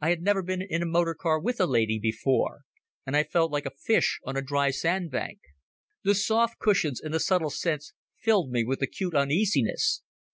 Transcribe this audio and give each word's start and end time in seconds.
I 0.00 0.08
had 0.08 0.22
never 0.22 0.40
been 0.42 0.62
in 0.62 0.82
a 0.82 0.86
motor 0.86 1.14
car 1.14 1.38
with 1.38 1.60
a 1.60 1.66
lady 1.66 1.98
before, 1.98 2.60
and 3.04 3.14
I 3.14 3.24
felt 3.24 3.50
like 3.52 3.66
a 3.66 3.70
fish 3.76 4.18
on 4.24 4.34
a 4.34 4.40
dry 4.40 4.70
sandbank. 4.70 5.38
The 6.02 6.14
soft 6.14 6.58
cushions 6.58 6.98
and 6.98 7.12
the 7.12 7.20
subtle 7.20 7.50
scents 7.50 7.92
filled 8.16 8.50
me 8.50 8.64
with 8.64 8.80
acute 8.80 9.14
uneasiness. 9.14 10.00